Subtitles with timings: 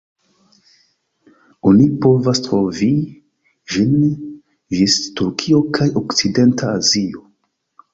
[1.73, 2.89] Oni povas trovi
[3.77, 3.95] ĝin
[4.81, 7.29] ĝis Turkio kaj okcidenta Azio.